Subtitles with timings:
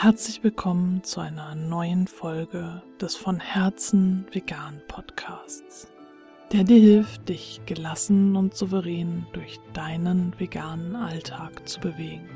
[0.00, 5.88] Herzlich willkommen zu einer neuen Folge des von Herzen vegan Podcasts,
[6.52, 12.28] der dir hilft, dich gelassen und souverän durch deinen veganen Alltag zu bewegen.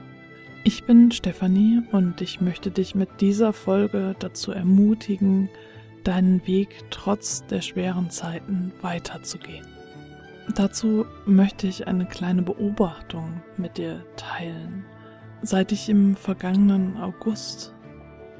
[0.64, 5.48] Ich bin Stefanie und ich möchte dich mit dieser Folge dazu ermutigen,
[6.02, 9.68] deinen Weg trotz der schweren Zeiten weiterzugehen.
[10.56, 14.84] Dazu möchte ich eine kleine Beobachtung mit dir teilen
[15.44, 17.74] Seit ich im vergangenen August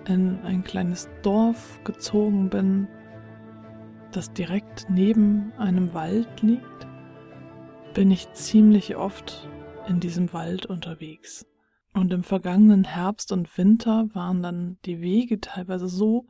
[0.07, 2.87] in ein kleines Dorf gezogen bin,
[4.13, 6.87] das direkt neben einem Wald liegt,
[7.93, 9.49] bin ich ziemlich oft
[9.89, 11.45] in diesem Wald unterwegs.
[11.93, 16.27] Und im vergangenen Herbst und Winter waren dann die Wege teilweise so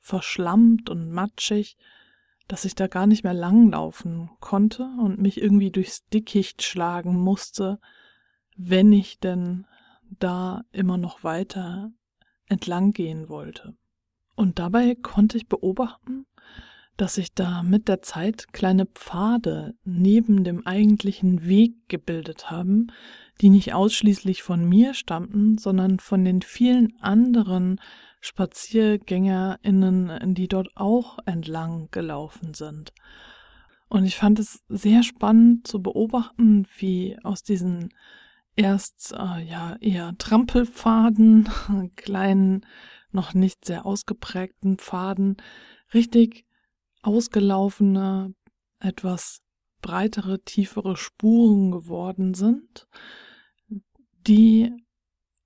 [0.00, 1.76] verschlammt und matschig,
[2.48, 7.78] dass ich da gar nicht mehr langlaufen konnte und mich irgendwie durchs Dickicht schlagen musste,
[8.56, 9.64] wenn ich denn
[10.18, 11.90] da immer noch weiter
[12.46, 13.74] entlang gehen wollte.
[14.34, 16.26] Und dabei konnte ich beobachten,
[16.96, 22.88] dass sich da mit der Zeit kleine Pfade neben dem eigentlichen Weg gebildet haben,
[23.40, 27.80] die nicht ausschließlich von mir stammten, sondern von den vielen anderen
[28.20, 32.92] SpaziergängerInnen, die dort auch entlang gelaufen sind.
[33.88, 37.90] Und ich fand es sehr spannend zu beobachten, wie aus diesen
[38.58, 41.48] erst äh, ja eher Trampelpfaden,
[41.96, 42.66] kleinen,
[43.10, 45.36] noch nicht sehr ausgeprägten Pfaden,
[45.94, 46.44] richtig
[47.02, 48.34] ausgelaufene,
[48.80, 49.40] etwas
[49.80, 52.88] breitere, tiefere Spuren geworden sind,
[54.26, 54.72] die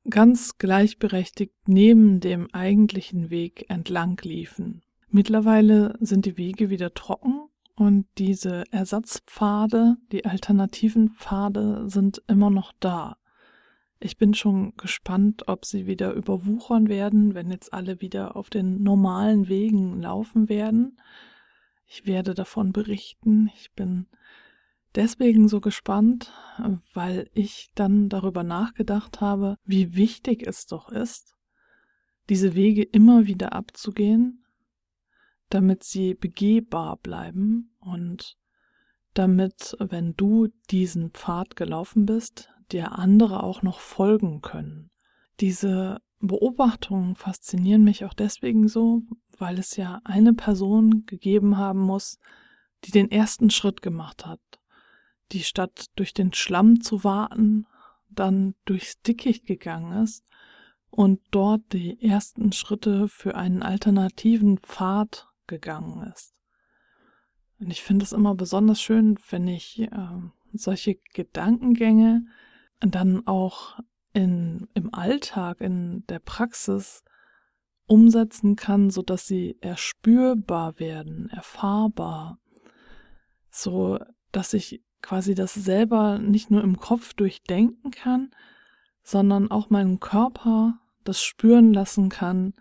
[0.09, 4.83] ganz gleichberechtigt neben dem eigentlichen Weg entlang liefen.
[5.09, 12.73] Mittlerweile sind die Wege wieder trocken und diese Ersatzpfade, die alternativen Pfade sind immer noch
[12.81, 13.17] da.
[13.99, 18.83] Ich bin schon gespannt, ob sie wieder überwuchern werden, wenn jetzt alle wieder auf den
[18.83, 21.01] normalen Wegen laufen werden.
[21.87, 23.49] Ich werde davon berichten.
[23.55, 24.07] Ich bin
[24.97, 26.33] deswegen so gespannt,
[26.95, 31.37] weil ich dann darüber nachgedacht habe, wie wichtig es doch ist,
[32.29, 34.42] diese Wege immer wieder abzugehen,
[35.55, 38.37] damit sie begehbar bleiben und
[39.15, 44.91] damit, wenn du diesen Pfad gelaufen bist, dir andere auch noch folgen können.
[45.41, 49.03] Diese Beobachtungen faszinieren mich auch deswegen so,
[49.37, 52.19] weil es ja eine Person gegeben haben muss,
[52.85, 54.41] die den ersten Schritt gemacht hat,
[55.33, 57.67] die statt durch den Schlamm zu warten,
[58.09, 60.25] dann durchs Dickicht gegangen ist
[60.91, 66.35] und dort die ersten Schritte für einen alternativen Pfad gegangen ist.
[67.59, 70.21] Und ich finde es immer besonders schön, wenn ich äh,
[70.53, 72.27] solche Gedankengänge
[72.81, 73.79] dann auch
[74.13, 77.05] in, im Alltag, in der Praxis
[77.87, 82.39] umsetzen kann, so dass sie erspürbar werden, erfahrbar,
[83.51, 83.99] so
[84.33, 88.31] dass ich quasi das selber nicht nur im Kopf durchdenken kann,
[89.03, 92.55] sondern auch meinen Körper das spüren lassen kann,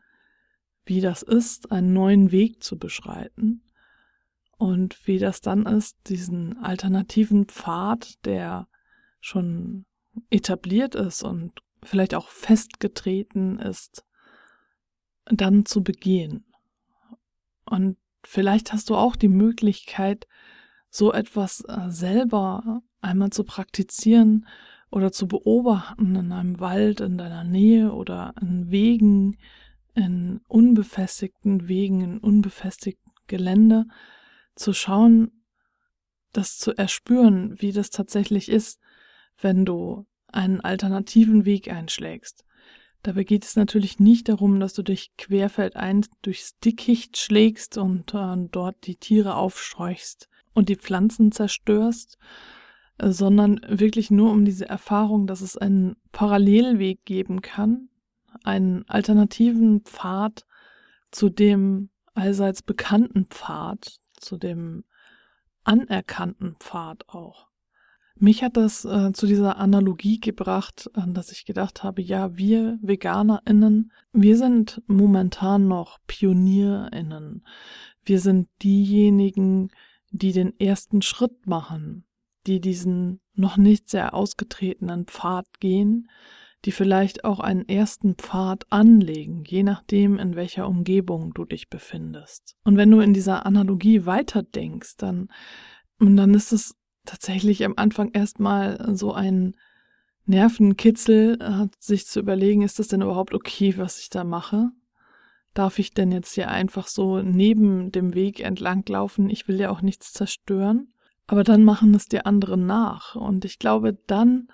[0.85, 3.63] wie das ist, einen neuen Weg zu beschreiten
[4.57, 8.67] und wie das dann ist, diesen alternativen Pfad, der
[9.19, 9.85] schon
[10.29, 14.05] etabliert ist und vielleicht auch festgetreten ist,
[15.25, 16.45] dann zu begehen.
[17.65, 20.27] Und vielleicht hast du auch die Möglichkeit,
[20.89, 24.45] so etwas äh, selber einmal zu praktizieren
[24.91, 29.37] oder zu beobachten in einem Wald in deiner Nähe oder in Wegen,
[29.95, 33.85] in unbefestigten Wegen, in unbefestigten Gelände,
[34.55, 35.43] zu schauen,
[36.33, 38.79] das zu erspüren, wie das tatsächlich ist,
[39.39, 42.45] wenn du einen alternativen Weg einschlägst.
[43.03, 48.35] Dabei geht es natürlich nicht darum, dass du dich querfeldein durchs Dickicht schlägst und äh,
[48.51, 52.19] dort die Tiere aufscheuchst und die Pflanzen zerstörst,
[53.01, 57.89] sondern wirklich nur um diese Erfahrung, dass es einen Parallelweg geben kann,
[58.43, 60.45] einen alternativen Pfad
[61.11, 64.83] zu dem allseits bekannten Pfad, zu dem
[65.63, 67.47] anerkannten Pfad auch.
[68.15, 73.91] Mich hat das äh, zu dieser Analogie gebracht, dass ich gedacht habe, ja, wir Veganerinnen,
[74.13, 77.45] wir sind momentan noch Pionierinnen.
[78.03, 79.71] Wir sind diejenigen,
[80.11, 82.05] die den ersten Schritt machen,
[82.45, 86.07] die diesen noch nicht sehr ausgetretenen Pfad gehen,
[86.65, 92.55] die vielleicht auch einen ersten Pfad anlegen, je nachdem, in welcher Umgebung du dich befindest.
[92.63, 95.29] Und wenn du in dieser Analogie weiterdenkst, dann,
[95.99, 96.75] dann ist es
[97.05, 99.55] tatsächlich am Anfang erstmal so ein
[100.25, 104.69] Nervenkitzel, äh, sich zu überlegen, ist das denn überhaupt okay, was ich da mache?
[105.53, 109.29] Darf ich denn jetzt hier einfach so neben dem Weg entlang laufen?
[109.29, 110.93] Ich will ja auch nichts zerstören.
[111.27, 113.15] Aber dann machen es dir andere nach.
[113.15, 114.47] Und ich glaube, dann,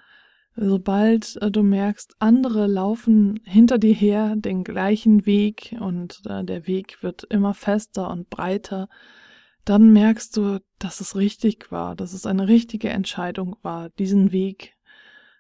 [0.58, 6.68] sobald äh, du merkst, andere laufen hinter dir her den gleichen Weg und äh, der
[6.68, 8.90] Weg wird immer fester und breiter,
[9.64, 14.74] dann merkst du, dass es richtig war, dass es eine richtige Entscheidung war, diesen Weg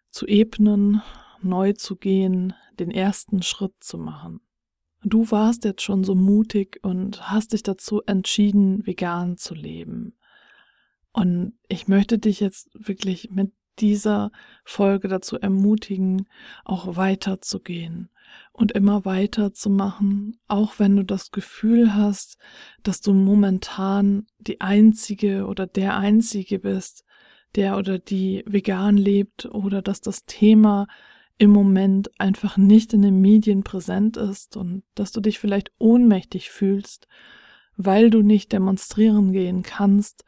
[0.10, 1.02] zu ebnen,
[1.42, 4.42] neu zu gehen, den ersten Schritt zu machen.
[5.04, 10.18] Du warst jetzt schon so mutig und hast dich dazu entschieden, vegan zu leben.
[11.14, 14.32] Und ich möchte dich jetzt wirklich mit dieser
[14.64, 16.28] Folge dazu ermutigen,
[16.66, 18.10] auch weiterzugehen
[18.52, 22.38] und immer weiter zu machen, auch wenn du das Gefühl hast,
[22.84, 27.06] dass du momentan die einzige oder der einzige bist,
[27.56, 30.88] der oder die vegan lebt oder dass das Thema
[31.38, 36.50] im Moment einfach nicht in den Medien präsent ist und dass du dich vielleicht ohnmächtig
[36.50, 37.08] fühlst,
[37.76, 40.26] weil du nicht demonstrieren gehen kannst,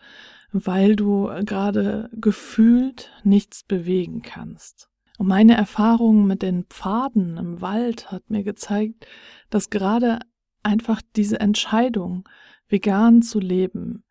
[0.52, 4.90] weil du gerade gefühlt nichts bewegen kannst.
[5.18, 9.06] Und meine Erfahrung mit den Pfaden im Wald hat mir gezeigt,
[9.50, 10.20] dass gerade
[10.64, 12.28] einfach diese Entscheidung,
[12.68, 14.06] vegan zu leben,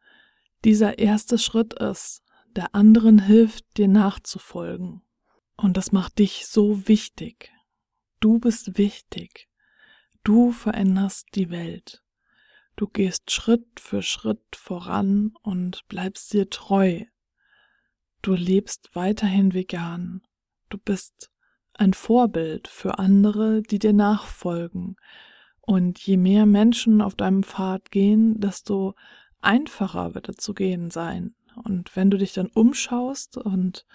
[0.65, 2.23] dieser erste Schritt ist,
[2.57, 5.03] der anderen hilft, dir nachzufolgen.
[5.57, 7.53] Und das macht dich so wichtig.
[8.21, 9.49] Du bist wichtig.
[10.25, 12.03] Du veränderst die Welt.
[12.79, 17.03] Du gehst Schritt für Schritt voran und bleibst dir treu.
[18.23, 20.23] Du lebst weiterhin vegan.
[20.69, 21.33] Du bist
[21.75, 24.95] ein Vorbild für andere, die dir nachfolgen.
[25.61, 28.95] Und je mehr Menschen auf deinem Pfad gehen, desto
[29.41, 31.35] einfacher wird es zu gehen sein.
[31.57, 33.87] Und wenn du dich dann umschaust und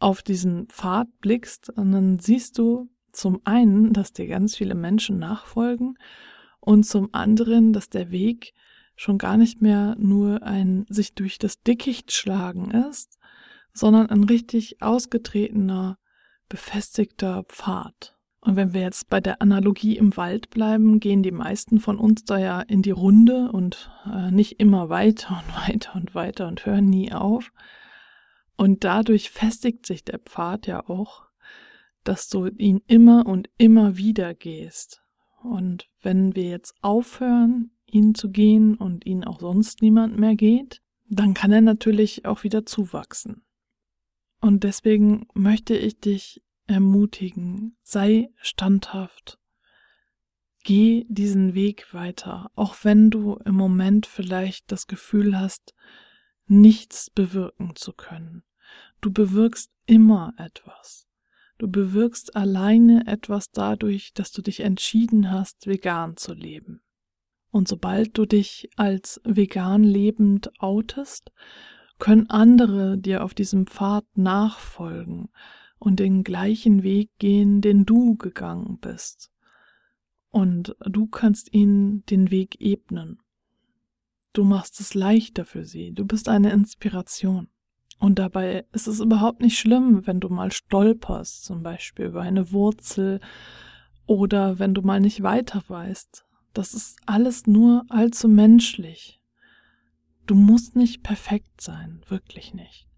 [0.00, 5.98] auf diesen Pfad blickst, dann siehst du zum einen, dass dir ganz viele Menschen nachfolgen
[6.64, 8.54] und zum anderen, dass der Weg
[8.96, 13.18] schon gar nicht mehr nur ein sich durch das Dickicht schlagen ist,
[13.72, 15.98] sondern ein richtig ausgetretener,
[16.48, 18.16] befestigter Pfad.
[18.40, 22.24] Und wenn wir jetzt bei der Analogie im Wald bleiben, gehen die meisten von uns
[22.24, 26.64] da ja in die Runde und äh, nicht immer weiter und weiter und weiter und
[26.64, 27.52] hören nie auf,
[28.56, 31.24] und dadurch festigt sich der Pfad ja auch,
[32.04, 35.01] dass du ihn immer und immer wieder gehst.
[35.42, 40.80] Und wenn wir jetzt aufhören, ihn zu gehen und ihn auch sonst niemand mehr geht,
[41.08, 43.44] dann kann er natürlich auch wieder zuwachsen.
[44.40, 49.38] Und deswegen möchte ich dich ermutigen, sei standhaft,
[50.64, 55.74] geh diesen Weg weiter, auch wenn du im Moment vielleicht das Gefühl hast,
[56.46, 58.42] nichts bewirken zu können.
[59.00, 61.06] Du bewirkst immer etwas.
[61.62, 66.82] Du bewirkst alleine etwas dadurch, dass du dich entschieden hast, vegan zu leben.
[67.52, 71.30] Und sobald du dich als vegan lebend outest,
[72.00, 75.28] können andere dir auf diesem Pfad nachfolgen
[75.78, 79.30] und den gleichen Weg gehen, den du gegangen bist.
[80.30, 83.20] Und du kannst ihnen den Weg ebnen.
[84.32, 85.92] Du machst es leichter für sie.
[85.92, 87.51] Du bist eine Inspiration.
[88.02, 92.50] Und dabei ist es überhaupt nicht schlimm, wenn du mal stolperst, zum Beispiel über eine
[92.50, 93.20] Wurzel
[94.06, 96.24] oder wenn du mal nicht weiter weißt.
[96.52, 99.22] Das ist alles nur allzu menschlich.
[100.26, 102.88] Du musst nicht perfekt sein, wirklich nicht.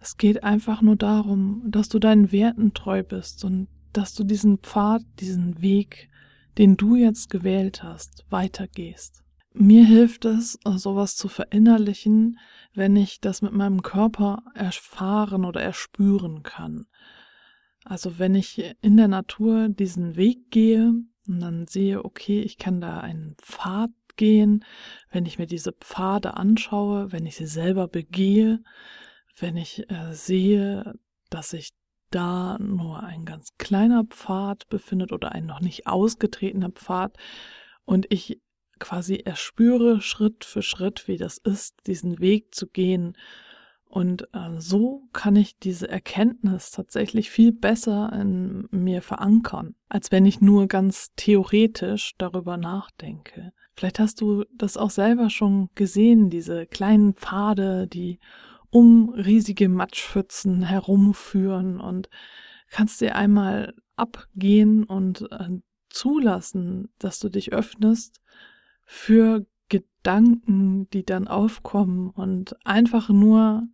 [0.00, 4.58] Es geht einfach nur darum, dass du deinen Werten treu bist und dass du diesen
[4.58, 6.10] Pfad, diesen Weg,
[6.58, 9.23] den du jetzt gewählt hast, weitergehst.
[9.56, 12.40] Mir hilft es, sowas zu verinnerlichen,
[12.74, 16.86] wenn ich das mit meinem Körper erfahren oder erspüren kann.
[17.84, 20.92] Also wenn ich in der Natur diesen Weg gehe
[21.28, 24.64] und dann sehe, okay, ich kann da einen Pfad gehen,
[25.10, 28.60] wenn ich mir diese Pfade anschaue, wenn ich sie selber begehe,
[29.38, 30.94] wenn ich äh, sehe,
[31.30, 31.70] dass sich
[32.10, 37.16] da nur ein ganz kleiner Pfad befindet oder ein noch nicht ausgetretener Pfad
[37.84, 38.40] und ich
[38.84, 43.16] quasi erspüre Schritt für Schritt, wie das ist, diesen Weg zu gehen.
[43.86, 50.26] Und äh, so kann ich diese Erkenntnis tatsächlich viel besser in mir verankern, als wenn
[50.26, 53.52] ich nur ganz theoretisch darüber nachdenke.
[53.74, 58.18] Vielleicht hast du das auch selber schon gesehen, diese kleinen Pfade, die
[58.68, 62.10] um riesige Matschpfützen herumführen und
[62.68, 65.48] kannst dir einmal abgehen und äh,
[65.88, 68.20] zulassen, dass du dich öffnest
[68.84, 73.66] für Gedanken, die dann aufkommen und einfach nur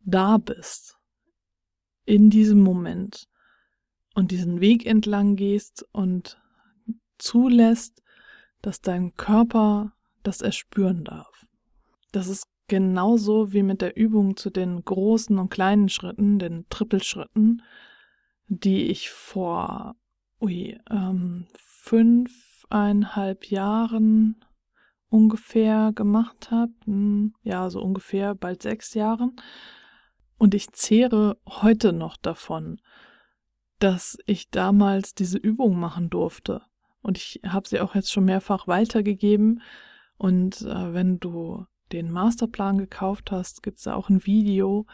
[0.00, 0.96] da bist.
[2.06, 3.28] in diesem Moment
[4.14, 6.40] und diesen Weg entlang gehst und
[7.18, 8.02] zulässt,
[8.62, 11.46] dass dein Körper das erspüren darf.
[12.12, 17.62] Das ist genauso wie mit der Übung zu den großen und kleinen Schritten, den Trippelschritten,
[18.48, 19.96] die ich vor
[20.40, 21.46] ui, ähm,
[22.68, 24.44] fünfeinhalb Jahren
[25.08, 26.72] ungefähr gemacht habe.
[26.84, 29.36] Hm, ja, so ungefähr bald sechs Jahren.
[30.38, 32.80] Und ich zehre heute noch davon,
[33.78, 36.62] dass ich damals diese Übung machen durfte.
[37.02, 39.62] Und ich habe sie auch jetzt schon mehrfach weitergegeben.
[40.18, 44.86] Und äh, wenn du den Masterplan gekauft hast, gibt es da auch ein Video,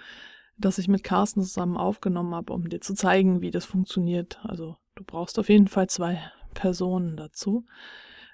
[0.59, 4.41] das ich mit Carsten zusammen aufgenommen habe, um dir zu zeigen, wie das funktioniert.
[4.45, 6.21] Also du brauchst auf jeden Fall zwei
[6.55, 7.65] Personen dazu.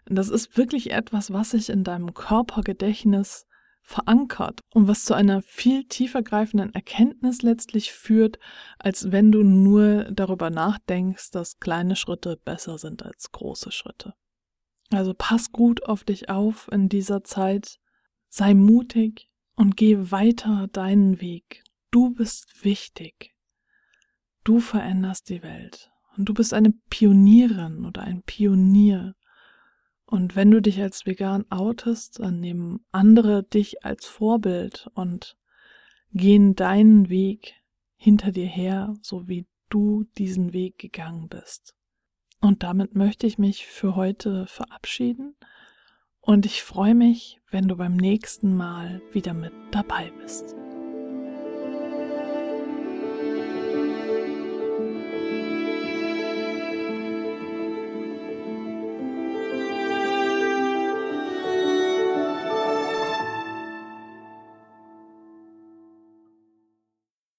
[0.06, 3.46] Das ist wirklich etwas, was sich in deinem Körpergedächtnis
[3.82, 8.38] verankert und was zu einer viel tiefergreifenden Erkenntnis letztlich führt,
[8.78, 14.14] als wenn du nur darüber nachdenkst, dass kleine Schritte besser sind als große Schritte.
[14.90, 17.78] Also pass gut auf dich auf in dieser Zeit,
[18.28, 21.64] sei mutig und geh weiter deinen Weg.
[21.90, 23.34] Du bist wichtig.
[24.44, 29.14] Du veränderst die Welt und du bist eine Pionierin oder ein Pionier.
[30.04, 35.36] Und wenn du dich als vegan outest, dann nehmen andere dich als Vorbild und
[36.12, 37.54] gehen deinen Weg
[37.96, 41.74] hinter dir her, so wie du diesen Weg gegangen bist.
[42.40, 45.36] Und damit möchte ich mich für heute verabschieden
[46.20, 50.54] und ich freue mich, wenn du beim nächsten Mal wieder mit dabei bist.